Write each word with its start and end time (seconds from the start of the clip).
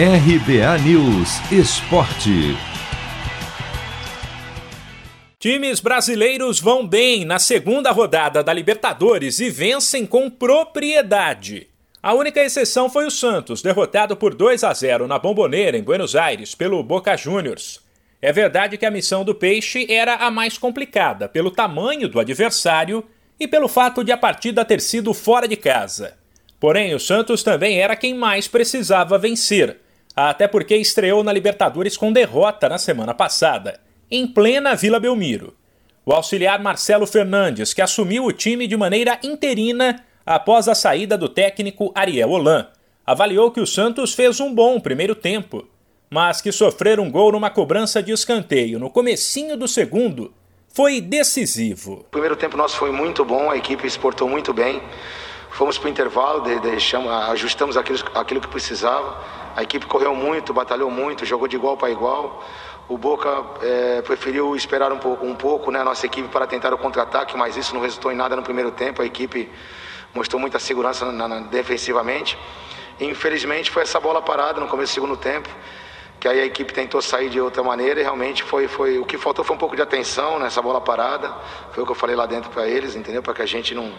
RBA 0.00 0.78
News 0.84 1.40
Esporte. 1.50 2.56
Times 5.40 5.80
brasileiros 5.80 6.60
vão 6.60 6.86
bem 6.86 7.24
na 7.24 7.40
segunda 7.40 7.90
rodada 7.90 8.44
da 8.44 8.52
Libertadores 8.52 9.40
e 9.40 9.50
vencem 9.50 10.06
com 10.06 10.30
propriedade. 10.30 11.66
A 12.00 12.14
única 12.14 12.40
exceção 12.40 12.88
foi 12.88 13.06
o 13.06 13.10
Santos, 13.10 13.60
derrotado 13.60 14.16
por 14.16 14.36
2 14.36 14.62
a 14.62 14.72
0 14.72 15.08
na 15.08 15.18
Bomboneira, 15.18 15.76
em 15.76 15.82
Buenos 15.82 16.14
Aires, 16.14 16.54
pelo 16.54 16.80
Boca 16.84 17.16
Juniors. 17.16 17.80
É 18.22 18.32
verdade 18.32 18.78
que 18.78 18.86
a 18.86 18.92
missão 18.92 19.24
do 19.24 19.34
Peixe 19.34 19.84
era 19.92 20.14
a 20.14 20.30
mais 20.30 20.56
complicada, 20.56 21.28
pelo 21.28 21.50
tamanho 21.50 22.08
do 22.08 22.20
adversário 22.20 23.02
e 23.40 23.48
pelo 23.48 23.66
fato 23.66 24.04
de 24.04 24.12
a 24.12 24.16
partida 24.16 24.64
ter 24.64 24.80
sido 24.80 25.12
fora 25.12 25.48
de 25.48 25.56
casa. 25.56 26.16
Porém, 26.60 26.94
o 26.94 27.00
Santos 27.00 27.42
também 27.42 27.80
era 27.80 27.96
quem 27.96 28.14
mais 28.14 28.46
precisava 28.46 29.18
vencer, 29.18 29.76
até 30.26 30.48
porque 30.48 30.76
estreou 30.76 31.22
na 31.22 31.32
Libertadores 31.32 31.96
com 31.96 32.12
derrota 32.12 32.68
na 32.68 32.76
semana 32.76 33.14
passada 33.14 33.78
em 34.10 34.26
plena 34.26 34.74
Vila 34.74 34.98
Belmiro. 34.98 35.54
O 36.04 36.12
auxiliar 36.12 36.60
Marcelo 36.60 37.06
Fernandes, 37.06 37.72
que 37.72 37.82
assumiu 37.82 38.24
o 38.24 38.32
time 38.32 38.66
de 38.66 38.76
maneira 38.76 39.18
interina 39.22 40.02
após 40.26 40.66
a 40.66 40.74
saída 40.74 41.16
do 41.16 41.28
técnico 41.28 41.92
Ariel 41.94 42.30
Holan, 42.30 42.66
avaliou 43.06 43.50
que 43.50 43.60
o 43.60 43.66
Santos 43.66 44.12
fez 44.12 44.40
um 44.40 44.52
bom 44.52 44.80
primeiro 44.80 45.14
tempo, 45.14 45.68
mas 46.10 46.40
que 46.40 46.50
sofrer 46.50 46.98
um 46.98 47.10
gol 47.10 47.32
numa 47.32 47.50
cobrança 47.50 48.02
de 48.02 48.10
escanteio 48.10 48.78
no 48.78 48.90
comecinho 48.90 49.56
do 49.56 49.68
segundo 49.68 50.34
foi 50.68 51.00
decisivo. 51.00 52.00
O 52.00 52.10
primeiro 52.10 52.34
tempo 52.34 52.56
nosso 52.56 52.76
foi 52.76 52.90
muito 52.90 53.24
bom, 53.24 53.50
a 53.50 53.56
equipe 53.56 53.86
exportou 53.86 54.28
muito 54.28 54.52
bem. 54.52 54.82
Fomos 55.50 55.78
para 55.78 55.86
o 55.86 55.90
intervalo, 55.90 56.40
deixamos, 56.60 57.10
ajustamos 57.30 57.76
aquilo, 57.76 57.98
aquilo 58.14 58.40
que 58.40 58.48
precisava. 58.48 59.16
A 59.56 59.62
equipe 59.62 59.86
correu 59.86 60.14
muito, 60.14 60.52
batalhou 60.52 60.90
muito, 60.90 61.24
jogou 61.24 61.48
de 61.48 61.56
igual 61.56 61.76
para 61.76 61.90
igual. 61.90 62.44
O 62.88 62.96
Boca 62.96 63.44
é, 63.60 64.02
preferiu 64.02 64.56
esperar 64.56 64.92
um 64.92 64.98
pouco, 64.98 65.26
um 65.26 65.34
pouco 65.34 65.70
né, 65.70 65.80
a 65.80 65.84
nossa 65.84 66.06
equipe 66.06 66.28
para 66.28 66.46
tentar 66.46 66.72
o 66.72 66.78
contra-ataque, 66.78 67.36
mas 67.36 67.56
isso 67.56 67.74
não 67.74 67.82
resultou 67.82 68.10
em 68.10 68.14
nada 68.14 68.34
no 68.34 68.42
primeiro 68.42 68.70
tempo. 68.70 69.02
A 69.02 69.04
equipe 69.04 69.50
mostrou 70.14 70.40
muita 70.40 70.58
segurança 70.58 71.10
na, 71.12 71.28
na, 71.28 71.40
defensivamente. 71.40 72.38
E, 72.98 73.04
infelizmente 73.04 73.70
foi 73.70 73.82
essa 73.82 74.00
bola 74.00 74.22
parada 74.22 74.60
no 74.60 74.66
começo 74.68 74.92
do 74.92 74.94
segundo 74.94 75.16
tempo, 75.16 75.48
que 76.18 76.26
aí 76.26 76.40
a 76.40 76.44
equipe 76.46 76.72
tentou 76.72 77.02
sair 77.02 77.28
de 77.28 77.40
outra 77.40 77.62
maneira 77.62 78.00
e 78.00 78.02
realmente 78.02 78.42
foi, 78.42 78.66
foi 78.66 78.98
o 78.98 79.04
que 79.04 79.18
faltou 79.18 79.44
foi 79.44 79.54
um 79.54 79.58
pouco 79.58 79.76
de 79.76 79.82
atenção 79.82 80.38
nessa 80.38 80.60
bola 80.62 80.80
parada. 80.80 81.32
Foi 81.72 81.82
o 81.82 81.86
que 81.86 81.92
eu 81.92 81.96
falei 81.96 82.16
lá 82.16 82.26
dentro 82.26 82.50
para 82.50 82.66
eles, 82.66 82.96
entendeu? 82.96 83.22
Para 83.22 83.34
que 83.34 83.42
a 83.42 83.46
gente 83.46 83.74
não, 83.74 83.92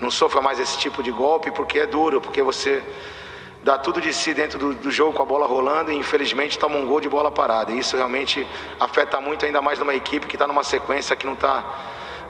não 0.00 0.10
sofra 0.10 0.40
mais 0.40 0.58
esse 0.58 0.78
tipo 0.78 1.02
de 1.02 1.10
golpe, 1.10 1.50
porque 1.50 1.78
é 1.78 1.86
duro, 1.86 2.20
porque 2.20 2.42
você 2.42 2.82
dá 3.62 3.78
tudo 3.78 4.00
de 4.00 4.12
si 4.12 4.34
dentro 4.34 4.58
do, 4.58 4.74
do, 4.74 4.90
jogo 4.90 5.12
com 5.12 5.22
a 5.22 5.26
bola 5.26 5.46
rolando 5.46 5.92
e 5.92 5.96
infelizmente 5.96 6.58
toma 6.58 6.76
um 6.76 6.86
gol 6.86 7.00
de 7.00 7.08
bola 7.08 7.30
parada. 7.30 7.72
E 7.72 7.78
isso 7.78 7.96
realmente 7.96 8.46
afeta 8.78 9.20
muito, 9.20 9.46
ainda 9.46 9.62
mais 9.62 9.78
numa 9.78 9.94
equipe 9.94 10.26
que 10.26 10.34
está 10.34 10.46
numa 10.46 10.64
sequência 10.64 11.14
que 11.14 11.24
não 11.24 11.34
está 11.34 11.64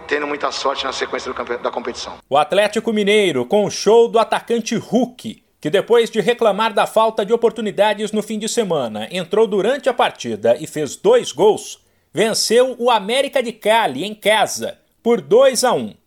tendo 0.07 0.27
muita 0.27 0.51
sorte 0.53 0.85
na 0.85 0.93
sequência 0.93 1.33
do, 1.33 1.59
da 1.59 1.71
competição. 1.71 2.19
O 2.29 2.37
Atlético 2.37 2.93
Mineiro, 2.93 3.47
com 3.47 3.65
o 3.65 3.71
show 3.71 4.09
do 4.09 4.19
atacante 4.19 4.77
Hulk, 4.77 5.43
que 5.61 5.71
depois 5.71 6.11
de 6.11 6.21
reclamar 6.21 6.75
da 6.75 6.87
falta 6.87 7.25
de 7.25 7.33
oportunidades 7.33 8.13
no 8.13 8.23
fim 8.23 8.39
de 8.39 8.49
semana, 8.49 9.09
entrou 9.11 9.47
durante 9.47 9.89
a 9.89 9.95
partida 9.95 10.57
e 10.61 10.67
fez 10.67 10.97
dois 10.97 11.33
gols, 11.33 11.81
venceu 12.13 12.77
o 12.79 12.91
América 12.91 13.43
de 13.43 13.53
Cali 13.53 14.05
em 14.05 14.15
casa 14.15 14.79
por 15.03 15.21
2 15.21 15.65
a 15.65 15.73
1. 15.73 16.02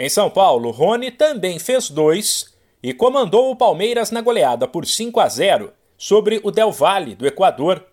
Em 0.00 0.08
São 0.08 0.30
Paulo, 0.30 0.70
Rony 0.70 1.10
também 1.10 1.58
fez 1.58 1.90
dois 1.90 2.54
e 2.82 2.94
comandou 2.94 3.50
o 3.50 3.54
Palmeiras 3.54 4.10
na 4.10 4.22
goleada 4.22 4.66
por 4.66 4.86
5 4.86 5.20
a 5.20 5.28
0 5.28 5.74
sobre 5.98 6.40
o 6.42 6.50
Del 6.50 6.72
Valle, 6.72 7.14
do 7.14 7.26
Equador. 7.26 7.84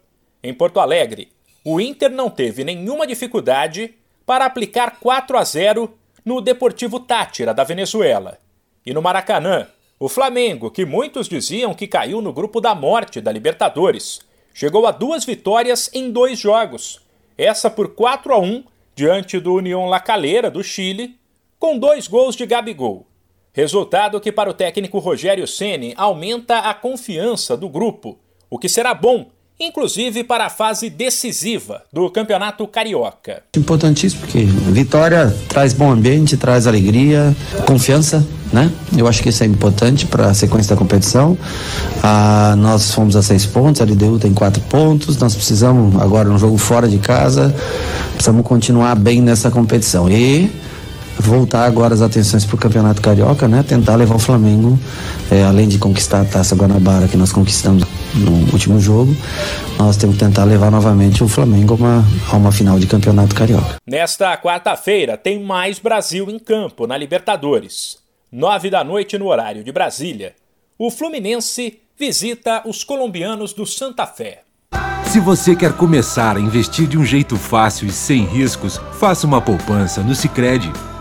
Em 0.41 0.53
Porto 0.53 0.80
Alegre, 0.80 1.33
o 1.66 1.81
Inter 1.81 2.09
não 2.09 2.30
teve 2.30 2.63
nenhuma 2.63 3.05
dificuldade 3.05 3.94
para 4.25 4.45
aplicar 4.45 5.02
4 5.02 5.38
a 5.38 5.44
0 5.44 5.94
no 6.23 6.40
Deportivo 6.40 6.97
Tátira, 7.01 7.53
da 7.53 7.66
Venezuela. 7.66 8.38
E 8.85 8.94
no 8.94 9.01
Maracanã, 9.01 9.68
o 10.00 10.07
Flamengo, 10.07 10.72
que 10.72 10.85
muitos 10.85 11.28
diziam 11.28 11.74
que 11.74 11.88
caiu 11.88 12.22
no 12.22 12.31
grupo 12.31 12.62
da 12.62 12.74
morte 12.74 13.19
da 13.19 13.34
Libertadores, 13.34 14.22
chegou 14.53 14.88
a 14.88 14.91
duas 14.91 15.25
vitórias 15.25 15.89
em 15.94 16.09
dois 16.09 16.39
jogos. 16.39 17.01
Essa 17.38 17.69
por 17.69 17.95
4 17.95 18.34
a 18.34 18.39
1 18.39 18.63
diante 18.95 19.41
do 19.41 19.56
União 19.56 19.88
La 19.88 20.00
Calera, 20.00 20.50
do 20.50 20.63
Chile, 20.63 21.18
com 21.59 21.78
dois 21.78 22.07
gols 22.07 22.35
de 22.35 22.45
Gabigol. 22.45 23.07
Resultado 23.51 24.19
que 24.19 24.31
para 24.31 24.50
o 24.50 24.53
técnico 24.53 25.00
Rogério 25.00 25.47
Ceni 25.47 25.94
aumenta 25.97 26.59
a 26.59 26.73
confiança 26.73 27.57
do 27.57 27.68
grupo, 27.68 28.19
o 28.50 28.59
que 28.59 28.69
será 28.69 28.94
bom, 28.94 29.31
inclusive 29.59 30.23
para 30.23 30.45
a 30.45 30.50
fase 30.50 30.88
decisiva 30.88 31.81
do 31.91 32.07
Campeonato 32.12 32.68
Carioca. 32.68 33.41
Importantíssimo 33.57 34.22
porque 34.22 34.44
vitória 34.44 35.35
traz 35.50 35.73
bom 35.73 35.91
ambiente, 35.91 36.38
traz 36.38 36.68
alegria, 36.68 37.35
confiança, 37.66 38.24
né? 38.53 38.72
Eu 38.95 39.07
acho 39.07 39.24
que 39.24 39.29
isso 39.29 39.44
é 39.44 39.47
importante 39.47 40.06
para 40.06 40.28
a 40.28 40.34
sequência 40.35 40.75
da 40.75 40.79
competição. 40.79 41.35
Ah, 42.03 42.53
nós 42.59 42.94
fomos 42.94 43.16
a 43.16 43.24
seis 43.24 43.47
pontos, 43.47 43.81
a 43.81 43.85
LDU 43.85 44.19
tem 44.19 44.35
quatro 44.35 44.62
pontos. 44.69 45.18
Nós 45.18 45.34
precisamos 45.34 46.00
agora 46.00 46.29
no 46.29 46.38
jogo 46.38 46.59
fora 46.59 46.88
de 46.88 47.00
casa, 47.00 47.53
precisamos 48.13 48.45
continuar 48.45 48.94
bem 48.94 49.19
nessa 49.19 49.50
competição 49.50 50.07
e 50.07 50.51
voltar 51.19 51.66
agora 51.66 51.94
as 51.94 52.01
atenções 52.01 52.45
para 52.45 52.55
o 52.55 52.57
Campeonato 52.57 53.01
Carioca, 53.01 53.47
né? 53.47 53.63
Tentar 53.63 53.95
levar 53.95 54.16
o 54.16 54.19
Flamengo, 54.19 54.79
é, 55.31 55.44
além 55.44 55.67
de 55.67 55.78
conquistar 55.78 56.22
a 56.22 56.25
Taça 56.25 56.55
Guanabara 56.55 57.07
que 57.07 57.17
nós 57.17 57.31
conquistamos 57.31 57.83
no 58.13 58.51
último 58.51 58.79
jogo, 58.79 59.16
nós 59.77 59.97
temos 59.97 60.17
que 60.17 60.23
tentar 60.23 60.44
levar 60.44 60.72
novamente 60.72 61.23
o 61.23 61.27
Flamengo 61.27 61.73
a 61.73 61.77
uma, 61.77 62.06
a 62.31 62.35
uma 62.35 62.51
final 62.51 62.79
de 62.79 62.88
Campeonato 62.88 63.35
Carioca. 63.35 63.77
Nesta 63.85 64.38
quarta-feira 64.38 65.17
tem 65.17 65.44
mais 65.44 65.79
Brasil 65.79 66.29
em 66.29 66.39
campo 66.39 66.88
na 66.88 66.97
Libertadores. 66.97 67.97
Nove 68.31 68.69
da 68.69 68.83
noite 68.83 69.17
no 69.17 69.27
horário 69.27 69.63
de 69.63 69.72
Brasília. 69.72 70.33
O 70.77 70.91
Fluminense 70.91 71.79
visita 71.97 72.61
os 72.66 72.83
colombianos 72.83 73.53
do 73.53 73.66
Santa 73.66 74.06
Fé. 74.06 74.44
Se 75.06 75.19
você 75.22 75.56
quer 75.56 75.73
começar 75.73 76.35
a 76.35 76.39
investir 76.39 76.85
de 76.85 76.97
um 76.97 77.06
jeito 77.06 77.38
fácil 77.38 77.88
e 77.88 77.91
sem 77.91 78.25
riscos, 78.25 78.79
faça 79.00 79.25
uma 79.25 79.41
poupança 79.41 80.03
no 80.03 80.13
Sicredi. 80.13 80.72